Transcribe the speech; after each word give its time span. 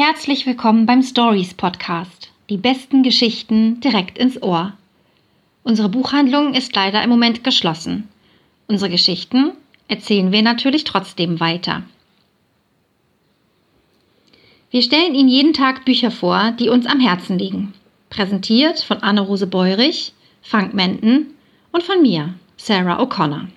Herzlich 0.00 0.46
willkommen 0.46 0.86
beim 0.86 1.02
Stories 1.02 1.54
Podcast. 1.54 2.30
Die 2.50 2.56
besten 2.56 3.02
Geschichten 3.02 3.80
direkt 3.80 4.16
ins 4.16 4.40
Ohr. 4.40 4.74
Unsere 5.64 5.88
Buchhandlung 5.88 6.54
ist 6.54 6.72
leider 6.76 7.02
im 7.02 7.10
Moment 7.10 7.42
geschlossen. 7.42 8.08
Unsere 8.68 8.92
Geschichten 8.92 9.54
erzählen 9.88 10.30
wir 10.30 10.42
natürlich 10.42 10.84
trotzdem 10.84 11.40
weiter. 11.40 11.82
Wir 14.70 14.82
stellen 14.82 15.16
Ihnen 15.16 15.28
jeden 15.28 15.52
Tag 15.52 15.84
Bücher 15.84 16.12
vor, 16.12 16.52
die 16.52 16.68
uns 16.68 16.86
am 16.86 17.00
Herzen 17.00 17.36
liegen. 17.36 17.74
Präsentiert 18.08 18.78
von 18.78 18.98
Anne-Rose 18.98 19.48
Beurich, 19.48 20.12
Frank 20.42 20.74
Menden 20.74 21.34
und 21.72 21.82
von 21.82 22.00
mir, 22.02 22.34
Sarah 22.56 23.02
O'Connor. 23.02 23.48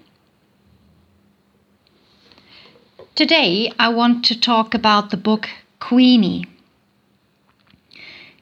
Today 3.14 3.72
I 3.80 3.94
want 3.94 4.28
to 4.28 4.34
talk 4.34 4.74
about 4.74 5.10
the 5.12 5.18
book 5.18 5.48
Queenie. 5.92 6.46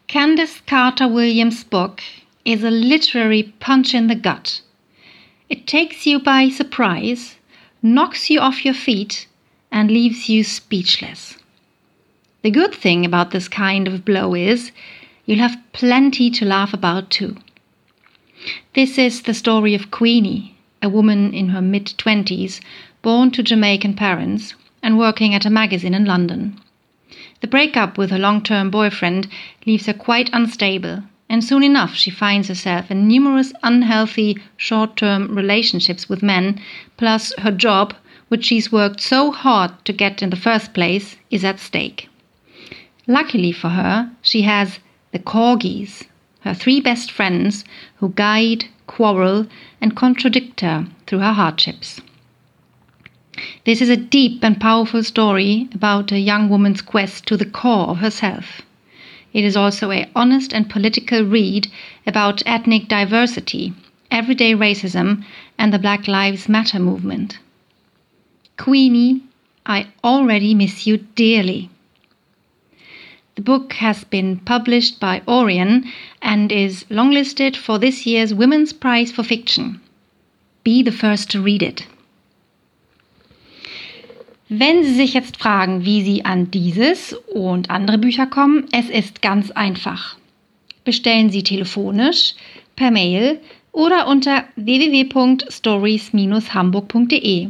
Candice 0.07 0.61
Carty-Williams' 0.67 1.63
book 1.63 2.03
is 2.45 2.63
a 2.63 2.69
literary 2.69 3.41
punch 3.59 3.95
in 3.95 4.05
the 4.05 4.13
gut. 4.13 4.61
It 5.49 5.65
takes 5.65 6.05
you 6.05 6.19
by 6.19 6.49
surprise, 6.49 7.37
knocks 7.81 8.29
you 8.29 8.39
off 8.39 8.63
your 8.63 8.75
feet, 8.75 9.25
and 9.71 9.89
leaves 9.89 10.29
you 10.29 10.43
speechless. 10.43 11.39
The 12.43 12.51
good 12.51 12.75
thing 12.75 13.03
about 13.03 13.31
this 13.31 13.47
kind 13.47 13.87
of 13.87 14.05
blow 14.05 14.35
is 14.35 14.71
you'll 15.25 15.39
have 15.39 15.57
plenty 15.73 16.29
to 16.29 16.45
laugh 16.45 16.71
about 16.71 17.09
too. 17.09 17.35
This 18.75 18.99
is 18.99 19.23
the 19.23 19.33
story 19.33 19.73
of 19.73 19.89
Queenie, 19.89 20.55
a 20.83 20.87
woman 20.87 21.33
in 21.33 21.49
her 21.49 21.63
mid 21.63 21.97
twenties, 21.97 22.61
born 23.01 23.31
to 23.31 23.41
Jamaican 23.41 23.95
parents 23.95 24.53
and 24.83 24.99
working 24.99 25.33
at 25.33 25.47
a 25.47 25.49
magazine 25.49 25.95
in 25.95 26.05
London. 26.05 26.61
The 27.41 27.47
breakup 27.47 27.97
with 27.97 28.11
her 28.11 28.19
long 28.19 28.41
term 28.41 28.69
boyfriend 28.69 29.27
leaves 29.65 29.85
her 29.85 29.93
quite 29.93 30.29
unstable, 30.33 31.03
and 31.29 31.41
soon 31.41 31.63
enough 31.63 31.95
she 31.95 32.11
finds 32.11 32.49
herself 32.49 32.91
in 32.91 33.07
numerous 33.07 33.53
unhealthy 33.63 34.37
short 34.57 34.97
term 34.97 35.33
relationships 35.33 36.09
with 36.09 36.21
men, 36.21 36.59
plus 36.97 37.31
her 37.37 37.51
job, 37.51 37.95
which 38.27 38.45
she's 38.45 38.73
worked 38.73 38.99
so 38.99 39.31
hard 39.31 39.71
to 39.85 39.93
get 39.93 40.21
in 40.21 40.31
the 40.31 40.35
first 40.35 40.73
place, 40.73 41.15
is 41.31 41.45
at 41.45 41.59
stake. 41.59 42.09
Luckily 43.07 43.53
for 43.53 43.69
her, 43.69 44.11
she 44.21 44.41
has 44.41 44.79
the 45.13 45.19
corgis, 45.19 46.03
her 46.41 46.53
three 46.53 46.81
best 46.81 47.09
friends, 47.09 47.63
who 47.97 48.09
guide, 48.09 48.65
quarrel, 48.85 49.47
and 49.79 49.95
contradict 49.95 50.59
her 50.61 50.87
through 51.07 51.19
her 51.19 51.33
hardships. 51.33 52.01
This 53.65 53.81
is 53.81 53.89
a 53.89 53.97
deep 53.97 54.41
and 54.41 54.59
powerful 54.59 55.03
story 55.03 55.67
about 55.73 56.13
a 56.13 56.19
young 56.19 56.47
woman's 56.47 56.81
quest 56.81 57.25
to 57.27 57.35
the 57.35 57.45
core 57.45 57.89
of 57.89 57.97
herself. 57.97 58.61
It 59.33 59.43
is 59.43 59.57
also 59.57 59.91
a 59.91 60.09
honest 60.15 60.53
and 60.53 60.69
political 60.69 61.23
read 61.23 61.67
about 62.07 62.41
ethnic 62.45 62.87
diversity, 62.87 63.73
everyday 64.09 64.53
racism, 64.53 65.25
and 65.57 65.73
the 65.73 65.77
Black 65.77 66.07
Lives 66.07 66.47
Matter 66.47 66.79
movement. 66.79 67.37
Queenie, 68.57 69.23
I 69.65 69.87
already 70.05 70.53
miss 70.53 70.87
you 70.87 70.97
dearly. 71.15 71.69
The 73.35 73.41
book 73.41 73.73
has 73.73 74.05
been 74.05 74.37
published 74.37 75.01
by 75.01 75.21
Orion 75.27 75.91
and 76.21 76.49
is 76.51 76.85
longlisted 76.85 77.57
for 77.57 77.77
this 77.77 78.05
year's 78.05 78.33
Women's 78.33 78.71
Prize 78.71 79.11
for 79.11 79.23
Fiction. 79.23 79.81
Be 80.63 80.81
the 80.81 80.91
first 80.93 81.29
to 81.31 81.41
read 81.41 81.61
it. 81.61 81.85
Wenn 84.49 84.83
Sie 84.83 84.95
sich 84.95 85.13
jetzt 85.13 85.37
fragen, 85.37 85.85
wie 85.85 86.01
Sie 86.01 86.25
an 86.25 86.49
dieses 86.49 87.13
und 87.13 87.69
andere 87.69 87.99
Bücher 87.99 88.25
kommen, 88.25 88.65
es 88.71 88.89
ist 88.89 89.21
ganz 89.21 89.51
einfach. 89.51 90.17
Bestellen 90.83 91.29
Sie 91.29 91.43
telefonisch, 91.43 92.33
per 92.75 92.89
Mail 92.89 93.39
oder 93.71 94.07
unter 94.07 94.45
www.stories-hamburg.de. 94.55 97.49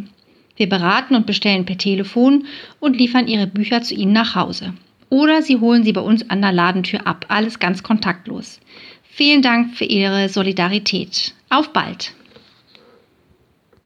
Wir 0.57 0.69
beraten 0.69 1.15
und 1.15 1.25
bestellen 1.25 1.65
per 1.65 1.77
Telefon 1.77 2.45
und 2.81 2.97
liefern 2.97 3.29
Ihre 3.29 3.47
Bücher 3.47 3.81
zu 3.81 3.95
Ihnen 3.95 4.11
nach 4.11 4.35
Hause 4.35 4.73
oder 5.09 5.41
Sie 5.41 5.57
holen 5.57 5.83
sie 5.83 5.93
bei 5.93 6.01
uns 6.01 6.29
an 6.29 6.41
der 6.41 6.51
Ladentür 6.51 7.07
ab. 7.07 7.25
Alles 7.29 7.59
ganz 7.59 7.83
kontaktlos. 7.83 8.59
Vielen 9.03 9.41
Dank 9.41 9.75
für 9.75 9.85
Ihre 9.85 10.29
Solidarität. 10.29 11.33
Auf 11.49 11.73
bald! 11.73 12.13